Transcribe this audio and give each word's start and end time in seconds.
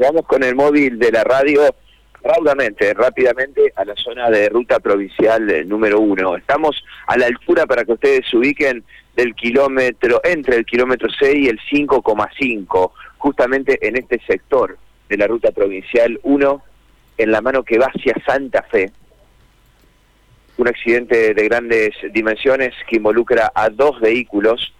Vamos 0.00 0.24
con 0.24 0.42
el 0.42 0.54
móvil 0.54 0.98
de 0.98 1.12
la 1.12 1.24
radio 1.24 1.60
raudamente, 2.22 2.94
rápidamente 2.94 3.70
a 3.76 3.84
la 3.84 3.94
zona 3.96 4.30
de 4.30 4.48
ruta 4.48 4.80
provincial 4.80 5.50
eh, 5.50 5.62
número 5.62 6.00
uno. 6.00 6.38
Estamos 6.38 6.82
a 7.06 7.18
la 7.18 7.26
altura 7.26 7.66
para 7.66 7.84
que 7.84 7.92
ustedes 7.92 8.26
se 8.26 8.38
ubiquen 8.38 8.82
del 9.14 9.34
kilómetro, 9.34 10.22
entre 10.24 10.56
el 10.56 10.64
kilómetro 10.64 11.10
6 11.10 11.34
y 11.36 11.48
el 11.48 11.60
5,5, 11.60 12.92
justamente 13.18 13.86
en 13.86 13.98
este 13.98 14.18
sector 14.26 14.78
de 15.06 15.18
la 15.18 15.26
ruta 15.26 15.50
provincial 15.50 16.18
1, 16.22 16.62
en 17.18 17.30
la 17.30 17.42
mano 17.42 17.62
que 17.62 17.76
va 17.76 17.92
hacia 17.94 18.14
Santa 18.24 18.62
Fe. 18.62 18.90
Un 20.56 20.66
accidente 20.66 21.34
de 21.34 21.44
grandes 21.44 21.90
dimensiones 22.10 22.72
que 22.88 22.96
involucra 22.96 23.52
a 23.54 23.68
dos 23.68 24.00
vehículos, 24.00 24.72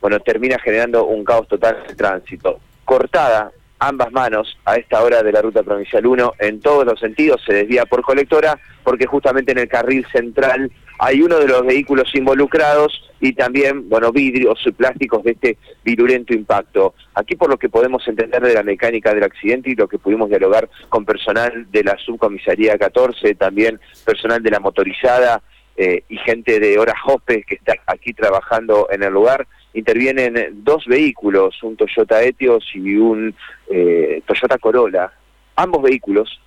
bueno, 0.00 0.18
termina 0.18 0.58
generando 0.58 1.04
un 1.04 1.22
caos 1.22 1.46
total 1.46 1.84
de 1.86 1.94
tránsito. 1.94 2.58
Cortada 2.84 3.52
ambas 3.78 4.12
manos 4.12 4.56
a 4.64 4.76
esta 4.76 5.02
hora 5.02 5.22
de 5.22 5.32
la 5.32 5.42
ruta 5.42 5.62
provincial 5.62 6.06
1 6.06 6.34
en 6.38 6.60
todos 6.60 6.84
los 6.84 6.98
sentidos, 7.00 7.42
se 7.44 7.52
desvía 7.52 7.84
por 7.86 8.02
colectora 8.02 8.58
porque 8.82 9.06
justamente 9.06 9.52
en 9.52 9.58
el 9.58 9.68
carril 9.68 10.06
central 10.12 10.70
hay 10.98 11.22
uno 11.22 11.38
de 11.38 11.48
los 11.48 11.66
vehículos 11.66 12.14
involucrados 12.14 13.10
y 13.20 13.32
también, 13.32 13.88
bueno, 13.88 14.12
vidrios 14.12 14.60
y 14.64 14.72
plásticos 14.72 15.24
de 15.24 15.32
este 15.32 15.58
virulento 15.82 16.34
impacto. 16.34 16.94
Aquí 17.14 17.36
por 17.36 17.48
lo 17.48 17.56
que 17.56 17.68
podemos 17.68 18.06
entender 18.06 18.42
de 18.42 18.54
la 18.54 18.62
mecánica 18.62 19.12
del 19.14 19.24
accidente 19.24 19.70
y 19.70 19.74
lo 19.74 19.88
que 19.88 19.98
pudimos 19.98 20.28
dialogar 20.28 20.68
con 20.88 21.04
personal 21.04 21.66
de 21.70 21.84
la 21.84 21.96
subcomisaría 21.98 22.78
14, 22.78 23.34
también 23.34 23.80
personal 24.04 24.42
de 24.42 24.50
la 24.50 24.60
motorizada 24.60 25.42
eh, 25.76 26.04
y 26.08 26.16
gente 26.18 26.60
de 26.60 26.78
Horas 26.78 26.96
Hospe 27.04 27.42
que 27.42 27.56
está 27.56 27.74
aquí 27.86 28.12
trabajando 28.12 28.88
en 28.90 29.02
el 29.02 29.12
lugar, 29.12 29.46
intervienen 29.72 30.62
dos 30.64 30.86
vehículos, 30.86 31.62
un 31.62 31.76
Toyota 31.76 32.22
Etios 32.22 32.64
y 32.74 32.96
un 32.96 33.34
eh, 33.68 34.22
Toyota 34.26 34.58
Corolla. 34.58 35.12
Ambos 35.56 35.82
vehículos 35.82 36.40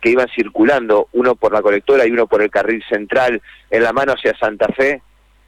que 0.00 0.10
iban 0.10 0.28
circulando, 0.34 1.08
uno 1.12 1.36
por 1.36 1.52
la 1.52 1.62
colectora 1.62 2.06
y 2.06 2.10
uno 2.10 2.26
por 2.26 2.42
el 2.42 2.50
carril 2.50 2.82
central, 2.88 3.40
en 3.70 3.82
la 3.82 3.92
mano 3.92 4.12
hacia 4.12 4.36
Santa 4.36 4.68
Fe, 4.68 5.02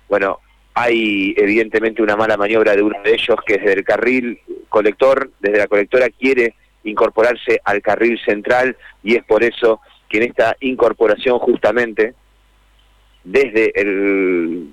bueno, 0.08 0.38
hay 0.74 1.34
evidentemente 1.36 2.02
una 2.02 2.16
mala 2.16 2.36
maniobra 2.36 2.76
de 2.76 2.82
uno 2.82 3.00
de 3.02 3.14
ellos 3.14 3.36
que 3.44 3.58
desde 3.58 3.72
el 3.72 3.84
carril 3.84 4.40
colector, 4.68 5.30
desde 5.40 5.58
la 5.58 5.66
colectora 5.66 6.08
quiere 6.08 6.54
incorporarse 6.84 7.60
al 7.64 7.82
carril 7.82 8.18
central 8.24 8.76
y 9.02 9.16
es 9.16 9.24
por 9.24 9.42
eso 9.42 9.80
que 10.08 10.18
en 10.18 10.30
esta 10.30 10.56
incorporación 10.60 11.38
justamente 11.40 12.14
desde 13.30 13.72
el 13.80 14.72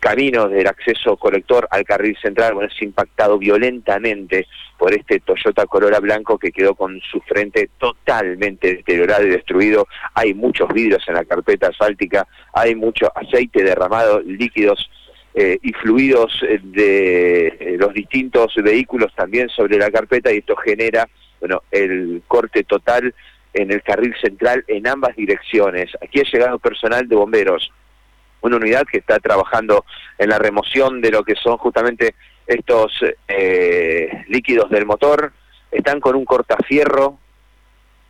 camino 0.00 0.48
del 0.48 0.66
acceso 0.66 1.16
colector 1.16 1.66
al 1.70 1.84
carril 1.84 2.16
central, 2.20 2.54
bueno, 2.54 2.68
es 2.70 2.82
impactado 2.82 3.38
violentamente 3.38 4.46
por 4.78 4.92
este 4.92 5.20
Toyota 5.20 5.64
Corolla 5.64 5.98
blanco 5.98 6.38
que 6.38 6.52
quedó 6.52 6.74
con 6.74 7.00
su 7.00 7.20
frente 7.20 7.70
totalmente 7.78 8.76
deteriorado 8.76 9.26
y 9.26 9.30
destruido. 9.30 9.86
Hay 10.12 10.34
muchos 10.34 10.68
vidrios 10.74 11.02
en 11.08 11.14
la 11.14 11.24
carpeta 11.24 11.68
asfáltica, 11.68 12.26
hay 12.52 12.74
mucho 12.74 13.10
aceite 13.14 13.62
derramado, 13.62 14.20
líquidos 14.20 14.90
eh, 15.34 15.58
y 15.62 15.72
fluidos 15.72 16.38
eh, 16.46 16.60
de 16.62 17.46
eh, 17.46 17.76
los 17.78 17.94
distintos 17.94 18.54
vehículos 18.56 19.10
también 19.14 19.48
sobre 19.48 19.78
la 19.78 19.90
carpeta 19.90 20.30
y 20.32 20.38
esto 20.38 20.54
genera, 20.56 21.08
bueno, 21.40 21.62
el 21.70 22.22
corte 22.28 22.64
total 22.64 23.14
en 23.54 23.70
el 23.70 23.82
carril 23.82 24.14
central 24.20 24.64
en 24.68 24.86
ambas 24.86 25.16
direcciones. 25.16 25.90
Aquí 26.02 26.20
ha 26.20 26.30
llegado 26.30 26.58
personal 26.58 27.08
de 27.08 27.16
bomberos 27.16 27.72
una 28.44 28.56
unidad 28.56 28.84
que 28.84 28.98
está 28.98 29.18
trabajando 29.20 29.86
en 30.18 30.28
la 30.28 30.38
remoción 30.38 31.00
de 31.00 31.10
lo 31.10 31.24
que 31.24 31.34
son 31.34 31.56
justamente 31.56 32.14
estos 32.46 32.92
eh, 33.26 34.24
líquidos 34.28 34.68
del 34.68 34.84
motor, 34.84 35.32
están 35.70 35.98
con 35.98 36.14
un 36.14 36.26
cortafierro 36.26 37.18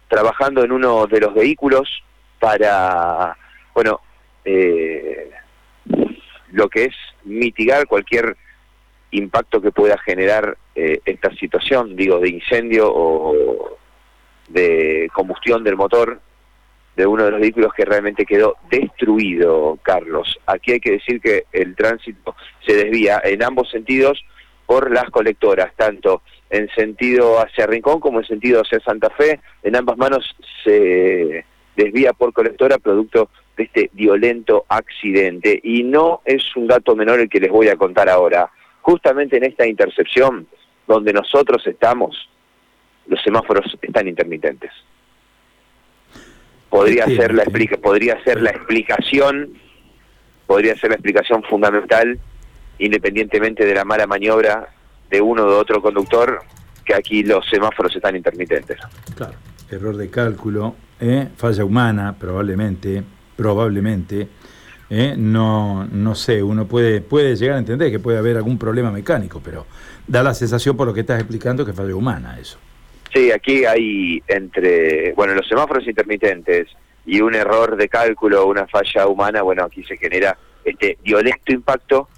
trabajando 0.09 0.65
en 0.65 0.73
uno 0.73 1.07
de 1.07 1.21
los 1.21 1.35
vehículos 1.35 2.03
para, 2.41 3.37
bueno, 3.75 4.01
eh, 4.45 5.31
lo 6.51 6.69
que 6.69 6.87
es 6.87 6.95
mitigar 7.23 7.87
cualquier 7.87 8.37
impacto 9.13 9.63
que 9.63 9.71
pueda 9.71 9.97
generar 9.99 10.59
eh, 10.75 11.01
esta 11.05 11.33
situación, 11.37 11.95
digo, 11.95 12.19
de 12.19 12.31
incendio 12.31 12.93
o 12.93 13.54
de 14.55 15.11
combustión 15.13 15.63
del 15.63 15.77
motor 15.77 16.21
de 16.97 17.07
uno 17.07 17.25
de 17.25 17.33
los 17.33 17.41
vehículos 17.41 17.75
que 17.75 17.85
realmente 17.85 18.25
quedó 18.25 18.57
destruido, 18.71 19.79
Carlos. 19.83 20.39
Aquí 20.47 20.73
hay 20.73 20.81
que 20.81 20.93
decir 20.93 21.21
que 21.21 21.45
el 21.53 21.75
tránsito 21.75 22.37
se 22.65 22.75
desvía 22.77 23.21
en 23.25 23.43
ambos 23.43 23.69
sentidos 23.71 24.25
por 24.65 24.91
las 24.91 25.11
colectoras, 25.11 25.73
tanto 25.77 26.23
en 26.51 26.69
sentido 26.71 27.41
hacia 27.41 27.67
Rincón 27.67 27.99
como 27.99 28.21
en 28.21 28.27
sentido 28.27 28.63
hacia 28.63 28.79
Santa 28.81 29.11
Fe. 29.11 29.41
En 29.63 29.77
ambas 29.77 29.99
manos 29.99 30.37
se 30.63 31.45
desvía 31.77 32.13
por 32.13 32.33
colectora 32.33 32.79
producto 32.79 33.29
de 33.57 33.65
este 33.65 33.91
violento 33.93 34.65
accidente. 34.69 35.61
Y 35.65 35.83
no 35.83 36.23
es 36.25 36.55
un 36.55 36.69
dato 36.69 36.95
menor 36.95 37.19
el 37.19 37.29
que 37.29 37.41
les 37.41 37.51
voy 37.51 37.69
a 37.69 37.77
contar 37.77 38.09
ahora. 38.09 38.49
Justamente 38.83 39.37
en 39.37 39.45
esta 39.45 39.67
intercepción 39.67 40.47
donde 40.87 41.13
nosotros 41.13 41.67
estamos, 41.67 42.29
los 43.07 43.23
semáforos 43.23 43.77
están 43.81 44.09
intermitentes. 44.09 44.71
Podría 46.69 47.07
ser 47.07 47.35
la 47.35 47.43
explica 47.43 47.77
podría 47.77 48.23
ser 48.25 48.41
la 48.43 48.51
explicación 48.51 49.55
podría 50.47 50.75
ser 50.77 50.91
la 50.91 50.97
explicación 50.97 51.43
fundamental 51.45 52.19
independientemente 52.79 53.65
de 53.65 53.75
la 53.75 53.85
mala 53.85 54.07
maniobra 54.07 54.69
de 55.09 55.21
uno 55.21 55.45
o 55.45 55.51
de 55.51 55.57
otro 55.57 55.81
conductor 55.81 56.43
que 56.85 56.95
aquí 56.95 57.23
los 57.23 57.49
semáforos 57.49 57.95
están 57.95 58.17
intermitentes. 58.17 58.79
Claro. 59.15 59.35
Error 59.71 59.97
de 59.97 60.11
cálculo 60.11 60.75
¿eh? 61.01 61.29
falla 61.37 61.65
humana 61.65 62.17
probablemente 62.19 63.03
probablemente 63.37 64.29
¿eh? 64.91 65.15
no 65.17 65.85
no 65.85 66.15
sé 66.15 66.43
uno 66.43 66.67
puede 66.67 67.01
puede 67.01 67.37
llegar 67.37 67.57
a 67.57 67.59
entender 67.59 67.91
que 67.91 67.99
puede 67.99 68.19
haber 68.19 68.37
algún 68.37 68.59
problema 68.59 68.91
mecánico 68.91 69.41
pero 69.43 69.67
da 70.07 70.23
la 70.23 70.35
sensación 70.35 70.77
por 70.77 70.87
lo 70.87 70.95
que 70.95 71.01
estás 71.01 71.19
explicando 71.19 71.65
que 71.65 71.73
falla 71.73 71.95
humana 71.95 72.39
eso 72.39 72.59
Sí, 73.15 73.31
aquí 73.31 73.65
hay 73.65 74.21
entre, 74.27 75.13
bueno, 75.13 75.35
los 75.35 75.47
semáforos 75.47 75.87
intermitentes 75.87 76.67
y 77.07 77.21
un 77.21 77.37
error 77.37 77.77
de 77.77 77.89
cálculo, 77.89 78.47
una 78.47 78.67
falla 78.67 79.07
humana, 79.07 79.43
bueno, 79.43 79.63
aquí 79.63 79.85
se 79.85 79.97
genera 79.97 80.37
este 80.65 80.99
violento 81.01 81.53
impacto 81.53 82.09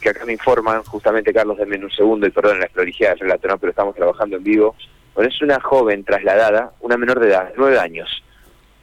que 0.00 0.08
acá 0.08 0.24
me 0.24 0.32
informan, 0.32 0.84
justamente 0.84 1.34
Carlos, 1.34 1.58
denme 1.58 1.76
un 1.76 1.90
segundo 1.90 2.26
y 2.26 2.30
perdón 2.30 2.60
la 2.60 2.68
prolijidad 2.68 3.10
del 3.10 3.20
relato, 3.20 3.48
¿no? 3.48 3.58
pero 3.58 3.70
estamos 3.70 3.94
trabajando 3.94 4.36
en 4.36 4.44
vivo. 4.44 4.74
Bueno, 5.14 5.28
es 5.28 5.42
una 5.42 5.60
joven 5.60 6.04
trasladada, 6.04 6.72
una 6.80 6.96
menor 6.96 7.20
de 7.20 7.28
edad, 7.28 7.52
nueve 7.56 7.78
años, 7.78 8.08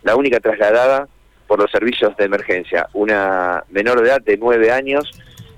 la 0.04 0.16
única 0.16 0.40
trasladada 0.40 1.08
por 1.48 1.60
los 1.60 1.72
servicios 1.72 2.16
de 2.18 2.26
emergencia, 2.26 2.90
una 2.94 3.64
menor 3.70 4.02
de 4.02 4.10
edad 4.10 4.22
de 4.22 4.38
nueve 4.38 4.72
años 4.72 5.10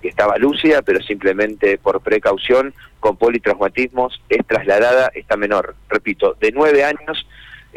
estaba 0.01 0.37
lúcida, 0.37 0.81
pero 0.81 1.01
simplemente 1.01 1.77
por 1.77 2.01
precaución, 2.01 2.73
con 2.99 3.17
politraumatismos, 3.17 4.21
es 4.29 4.45
trasladada 4.45 5.11
esta 5.13 5.37
menor, 5.37 5.75
repito, 5.89 6.35
de 6.39 6.51
nueve 6.51 6.83
años 6.83 7.27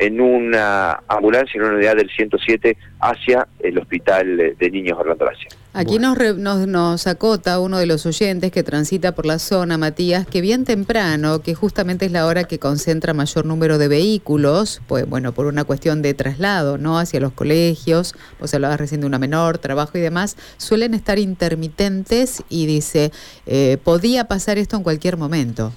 en 0.01 0.19
una 0.19 1.03
ambulancia, 1.09 1.59
en 1.59 1.67
una 1.67 1.77
unidad 1.77 1.95
del 1.95 2.09
107 2.09 2.75
hacia 3.01 3.47
el 3.59 3.79
hospital 3.79 4.57
de 4.59 4.71
niños 4.71 4.99
Orlando 4.99 5.27
Lacia. 5.27 5.49
Aquí 5.75 5.99
nos, 5.99 6.17
nos, 6.37 6.67
nos, 6.67 7.07
acota 7.07 7.61
uno 7.61 7.79
de 7.79 7.85
los 7.85 8.07
oyentes 8.07 8.51
que 8.51 8.63
transita 8.63 9.13
por 9.13 9.27
la 9.27 9.39
zona, 9.39 9.77
Matías, 9.77 10.27
que 10.27 10.41
bien 10.41 10.65
temprano, 10.65 11.43
que 11.43 11.55
justamente 11.55 12.07
es 12.07 12.13
la 12.13 12.27
hora 12.27 12.45
que 12.45 12.59
concentra 12.59 13.13
mayor 13.13 13.45
número 13.45 13.77
de 13.77 13.89
vehículos, 13.89 14.81
pues 14.89 15.07
bueno, 15.07 15.33
por 15.33 15.45
una 15.45 15.65
cuestión 15.65 16.01
de 16.01 16.15
traslado, 16.15 16.79
¿no? 16.79 16.99
Hacia 16.99 17.21
los 17.21 17.33
colegios, 17.33 18.15
pues 18.39 18.55
hablabas 18.55 18.81
recién 18.81 19.03
de 19.03 19.07
una 19.07 19.19
menor, 19.19 19.59
trabajo 19.59 19.99
y 19.99 20.01
demás, 20.01 20.37
suelen 20.57 20.95
estar 20.95 21.19
intermitentes 21.19 22.43
y 22.49 22.67
dice, 22.67 23.13
eh, 23.47 23.77
podía 23.85 24.25
pasar 24.25 24.57
esto 24.57 24.77
en 24.77 24.83
cualquier 24.83 25.19
momento. 25.19 25.73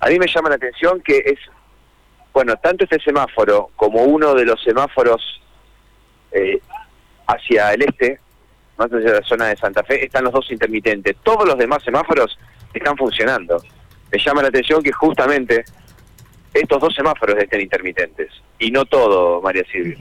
A 0.00 0.08
mí 0.10 0.18
me 0.18 0.26
llama 0.26 0.50
la 0.50 0.56
atención 0.56 1.00
que 1.00 1.16
es 1.16 1.38
bueno, 2.32 2.56
tanto 2.56 2.84
este 2.84 2.98
semáforo 3.00 3.70
como 3.76 4.02
uno 4.02 4.34
de 4.34 4.44
los 4.44 4.62
semáforos 4.62 5.40
eh, 6.32 6.60
hacia 7.26 7.72
el 7.74 7.82
este, 7.82 8.18
más 8.78 8.88
hacia 8.90 9.12
la 9.12 9.22
zona 9.22 9.46
de 9.46 9.56
Santa 9.56 9.82
Fe, 9.82 10.04
están 10.04 10.24
los 10.24 10.32
dos 10.32 10.50
intermitentes. 10.50 11.16
Todos 11.22 11.46
los 11.46 11.58
demás 11.58 11.82
semáforos 11.82 12.38
están 12.72 12.96
funcionando. 12.96 13.62
Me 14.10 14.18
llama 14.18 14.42
la 14.42 14.48
atención 14.48 14.82
que 14.82 14.92
justamente 14.92 15.64
estos 16.54 16.80
dos 16.80 16.94
semáforos 16.94 17.36
estén 17.38 17.60
intermitentes. 17.60 18.30
Y 18.58 18.70
no 18.70 18.84
todo, 18.84 19.40
María 19.42 19.64
Silvia. 19.70 19.96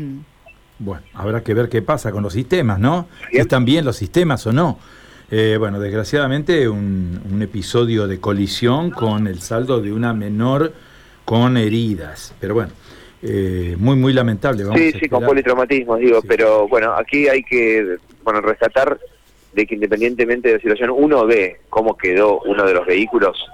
Bueno, 0.80 1.04
habrá 1.14 1.44
que 1.44 1.54
ver 1.54 1.70
qué 1.70 1.82
pasa 1.82 2.12
con 2.12 2.24
los 2.24 2.34
sistemas, 2.34 2.80
¿no? 2.80 3.08
¿Están 3.32 3.66
bien 3.66 3.86
los 3.86 3.98
sistemas 3.98 4.46
o 4.48 4.52
no? 4.52 4.80
Eh, 5.30 5.56
bueno, 5.58 5.80
desgraciadamente 5.80 6.68
un, 6.68 7.22
un 7.32 7.42
episodio 7.42 8.08
de 8.08 8.20
colisión 8.20 8.92
con 8.92 9.28
el 9.28 9.42
saldo 9.42 9.82
de 9.82 9.94
una 9.94 10.14
menor 10.14 10.74
con 11.32 11.56
heridas. 11.56 12.36
Pero 12.42 12.56
bueno, 12.56 12.74
eh, 13.24 13.78
muy, 13.80 13.96
muy 13.96 14.12
lamentable. 14.12 14.66
sí, 14.76 14.92
sí, 15.00 15.08
con 15.08 15.24
politraumatismo, 15.24 15.96
digo, 15.96 16.22
pero 16.28 16.68
bueno, 16.68 16.94
aquí 16.94 17.30
hay 17.30 17.42
que 17.42 17.96
bueno 18.22 18.42
rescatar 18.42 19.00
de 19.54 19.66
que 19.66 19.76
independientemente 19.76 20.50
de 20.50 20.56
la 20.56 20.60
situación, 20.60 20.90
uno 20.90 21.26
ve 21.26 21.62
cómo 21.70 21.96
quedó 21.96 22.42
uno 22.42 22.66
de 22.66 22.74
los 22.74 22.86
vehículos 22.86 23.48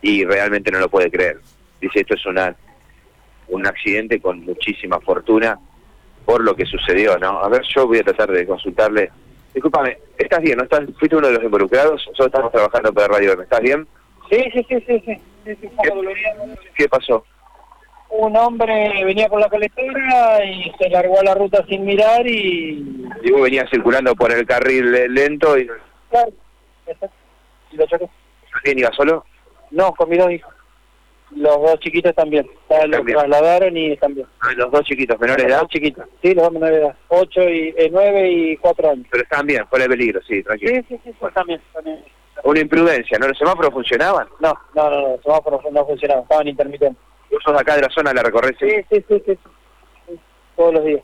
y 0.00 0.24
realmente 0.24 0.70
no 0.70 0.78
lo 0.78 0.88
puede 0.88 1.10
creer. 1.10 1.38
dice 1.82 2.00
esto 2.00 2.14
es 2.14 2.24
una 2.24 2.56
un 3.48 3.66
accidente 3.66 4.18
con 4.18 4.42
muchísima 4.42 4.98
fortuna 5.00 5.58
por 6.24 6.42
lo 6.42 6.56
que 6.56 6.64
sucedió, 6.64 7.18
¿no? 7.18 7.40
A 7.40 7.48
ver, 7.50 7.60
yo 7.74 7.86
voy 7.86 7.98
a 7.98 8.04
tratar 8.04 8.30
de 8.30 8.46
consultarle. 8.46 9.10
Discúlpame, 9.52 9.98
¿estás 10.16 10.40
bien? 10.40 10.56
¿No 10.56 10.64
estás, 10.64 10.88
¿Fuiste 10.98 11.14
uno 11.14 11.26
de 11.26 11.34
los 11.34 11.44
involucrados? 11.44 12.06
Nosotros 12.06 12.28
estamos 12.28 12.52
trabajando 12.52 12.90
para 12.94 13.08
Radio 13.08 13.32
M. 13.32 13.42
¿Estás 13.42 13.60
bien? 13.60 13.86
Sí, 14.30 14.44
sí, 14.52 14.66
sí, 14.68 14.84
sí, 14.86 15.02
sí. 15.06 15.20
¿Qué, 15.44 15.56
¿Qué 16.76 16.88
pasó? 16.88 17.24
Un 18.10 18.36
hombre 18.36 19.04
venía 19.04 19.28
por 19.28 19.40
la 19.40 19.48
colectora 19.48 20.44
y 20.44 20.72
se 20.78 20.88
largó 20.90 21.20
a 21.20 21.24
la 21.24 21.34
ruta 21.34 21.64
sin 21.68 21.84
mirar 21.84 22.26
y... 22.26 23.06
Y 23.22 23.30
vos 23.30 23.42
venías 23.42 23.70
circulando 23.70 24.14
por 24.16 24.32
el 24.32 24.44
carril 24.46 25.14
lento 25.14 25.56
y... 25.58 25.68
Claro. 26.10 26.32
Y 27.72 27.76
lo 27.76 27.86
chocó. 27.86 28.10
¿Quién 28.64 28.78
iba 28.80 28.90
solo? 28.92 29.24
No, 29.70 29.92
con 29.92 30.08
mis 30.08 30.18
dos 30.18 30.30
hijos. 30.32 30.52
Los 31.36 31.56
dos 31.62 31.78
chiquitos 31.78 32.12
también. 32.16 32.44
Los 32.68 32.90
También. 32.90 33.16
trasladaron 33.16 33.76
y 33.76 33.96
también. 33.98 34.26
Ah, 34.40 34.52
Los 34.56 34.72
dos 34.72 34.82
chiquitos, 34.84 35.18
menores 35.20 35.44
de 35.44 35.48
Los 35.48 35.52
edad, 35.52 35.60
dos 35.62 35.70
chiquitos. 35.70 36.04
Sí, 36.20 36.34
los 36.34 36.42
dos 36.42 36.52
menores 36.52 36.74
de 36.76 36.82
edad. 36.86 36.96
Ocho 37.06 37.48
y... 37.48 37.74
Eh, 37.76 37.88
nueve 37.92 38.28
y 38.28 38.56
cuatro 38.56 38.90
años. 38.90 39.06
pero 39.08 39.22
estaban 39.22 39.46
bien, 39.46 39.64
fuera 39.68 39.84
de 39.84 39.90
peligro, 39.90 40.20
sí, 40.26 40.42
tranquilo. 40.42 40.72
Sí, 40.74 40.84
sí, 40.88 41.00
sí, 41.04 41.10
sí, 41.12 41.26
también, 41.32 41.60
también. 41.72 42.00
Una 42.50 42.60
imprudencia, 42.60 43.16
¿no? 43.16 43.28
¿Los 43.28 43.38
semáforos 43.38 43.72
funcionaban? 43.72 44.26
No, 44.40 44.52
no, 44.74 44.90
no, 44.90 45.00
no, 45.02 45.08
los 45.10 45.22
semáforos 45.22 45.60
no 45.70 45.86
funcionaban, 45.86 46.24
estaban 46.24 46.48
intermitentes. 46.48 47.00
Vos 47.30 47.40
sos 47.44 47.54
de 47.54 47.60
acá 47.60 47.76
de 47.76 47.82
la 47.82 47.90
zona, 47.90 48.12
la 48.12 48.24
recorrés, 48.24 48.56
sí. 48.58 48.68
Sí, 48.90 49.04
sí, 49.08 49.22
sí, 49.24 49.38
sí. 50.08 50.18
Todos 50.56 50.74
los 50.74 50.84
días. 50.84 51.00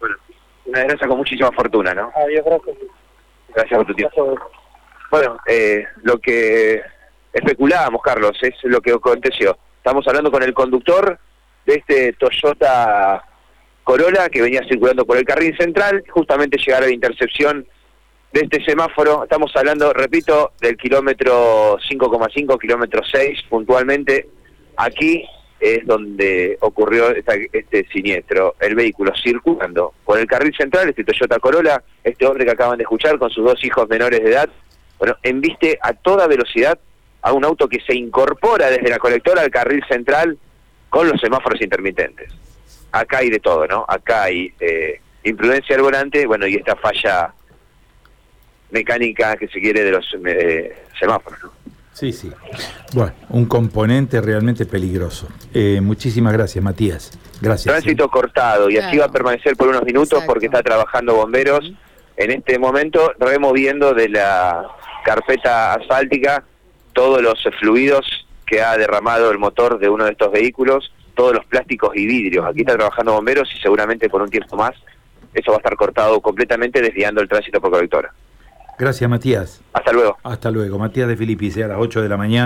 Bueno, 0.00 0.16
una 0.64 0.78
desgracia 0.78 1.06
con 1.06 1.18
muchísima 1.18 1.52
fortuna, 1.52 1.92
¿no? 1.92 2.10
Adiós, 2.16 2.46
gracias. 2.46 2.76
Gracias 3.54 3.76
por 3.76 3.86
tu 3.88 3.94
tiempo. 3.94 4.38
Bueno, 5.10 5.36
eh, 5.46 5.84
lo 6.02 6.18
que 6.18 6.80
especulábamos, 7.30 8.00
Carlos, 8.00 8.32
es 8.40 8.54
lo 8.62 8.80
que 8.80 8.92
aconteció. 8.92 9.58
Estamos 9.76 10.08
hablando 10.08 10.30
con 10.30 10.42
el 10.42 10.54
conductor 10.54 11.18
de 11.66 11.74
este 11.74 12.14
Toyota 12.14 13.22
Corolla 13.82 14.30
que 14.30 14.40
venía 14.40 14.62
circulando 14.66 15.04
por 15.04 15.18
el 15.18 15.26
carril 15.26 15.54
central, 15.58 16.02
justamente 16.08 16.56
llegar 16.56 16.84
a 16.84 16.86
la 16.86 16.94
intercepción 16.94 17.66
de 18.34 18.40
este 18.40 18.64
semáforo. 18.64 19.22
Estamos 19.22 19.52
hablando, 19.54 19.92
repito, 19.92 20.52
del 20.60 20.76
kilómetro 20.76 21.78
5,5, 21.88 22.58
kilómetro 22.58 23.00
6, 23.10 23.42
puntualmente. 23.48 24.26
Aquí 24.76 25.24
es 25.60 25.86
donde 25.86 26.58
ocurrió 26.60 27.10
esta- 27.10 27.34
este 27.52 27.86
siniestro. 27.92 28.56
El 28.58 28.74
vehículo 28.74 29.12
circulando 29.22 29.94
por 30.04 30.18
el 30.18 30.26
carril 30.26 30.52
central, 30.56 30.88
este 30.88 31.04
Toyota 31.04 31.38
Corolla, 31.38 31.80
este 32.02 32.26
hombre 32.26 32.44
que 32.44 32.50
acaban 32.50 32.76
de 32.76 32.82
escuchar 32.82 33.18
con 33.20 33.30
sus 33.30 33.44
dos 33.44 33.64
hijos 33.64 33.88
menores 33.88 34.20
de 34.20 34.30
edad, 34.30 34.48
bueno, 34.98 35.16
embiste 35.22 35.78
a 35.80 35.92
toda 35.92 36.26
velocidad 36.26 36.76
a 37.22 37.32
un 37.32 37.44
auto 37.44 37.68
que 37.68 37.80
se 37.86 37.94
incorpora 37.94 38.68
desde 38.68 38.90
la 38.90 38.98
colectora 38.98 39.42
al 39.42 39.50
carril 39.50 39.82
central 39.88 40.36
con 40.90 41.08
los 41.08 41.20
semáforos 41.20 41.60
intermitentes. 41.62 42.32
Acá 42.90 43.18
hay 43.18 43.30
de 43.30 43.38
todo, 43.38 43.66
¿no? 43.68 43.84
Acá 43.88 44.24
hay 44.24 44.52
eh, 44.58 45.00
imprudencia 45.22 45.76
al 45.76 45.82
volante, 45.82 46.26
bueno, 46.26 46.46
y 46.48 46.56
esta 46.56 46.74
falla 46.76 47.32
mecánica 48.74 49.36
que 49.36 49.48
se 49.48 49.60
quiere 49.60 49.84
de 49.84 49.92
los 49.92 50.04
eh, 50.26 50.84
semáforos, 50.98 51.44
¿no? 51.44 51.52
Sí, 51.94 52.12
sí. 52.12 52.30
Bueno, 52.92 53.12
un 53.28 53.46
componente 53.46 54.20
realmente 54.20 54.66
peligroso. 54.66 55.28
Eh, 55.54 55.80
muchísimas 55.80 56.32
gracias, 56.32 56.62
Matías. 56.62 57.12
Gracias. 57.40 57.72
Tránsito 57.72 58.08
cortado 58.08 58.68
y 58.68 58.76
así 58.78 58.98
va 58.98 59.06
a 59.06 59.12
permanecer 59.12 59.56
por 59.56 59.68
unos 59.68 59.84
minutos 59.84 60.10
Exacto. 60.10 60.26
porque 60.26 60.46
está 60.46 60.62
trabajando 60.62 61.14
bomberos 61.14 61.72
en 62.16 62.32
este 62.32 62.58
momento 62.58 63.12
removiendo 63.18 63.94
de 63.94 64.08
la 64.08 64.66
carpeta 65.04 65.74
asfáltica 65.74 66.44
todos 66.92 67.22
los 67.22 67.40
fluidos 67.60 68.26
que 68.44 68.60
ha 68.60 68.76
derramado 68.76 69.30
el 69.30 69.38
motor 69.38 69.78
de 69.78 69.88
uno 69.88 70.04
de 70.04 70.12
estos 70.12 70.32
vehículos, 70.32 70.92
todos 71.14 71.32
los 71.32 71.44
plásticos 71.46 71.96
y 71.96 72.06
vidrios. 72.06 72.44
Aquí 72.44 72.60
está 72.60 72.74
trabajando 72.74 73.12
bomberos 73.12 73.48
y 73.54 73.60
seguramente 73.60 74.08
por 74.08 74.20
un 74.20 74.30
tiempo 74.30 74.56
más 74.56 74.74
eso 75.32 75.50
va 75.50 75.56
a 75.56 75.58
estar 75.58 75.76
cortado 75.76 76.20
completamente 76.20 76.80
desviando 76.80 77.20
el 77.20 77.28
tránsito 77.28 77.60
por 77.60 77.70
colectora. 77.70 78.12
Gracias, 78.78 79.08
Matías. 79.08 79.60
Hasta 79.72 79.92
luego. 79.92 80.16
Hasta 80.22 80.50
luego. 80.50 80.78
Matías 80.78 81.08
de 81.08 81.16
Filippi, 81.16 81.62
a 81.62 81.68
las 81.68 81.78
8 81.78 82.02
de 82.02 82.08
la 82.08 82.16
mañana. 82.16 82.42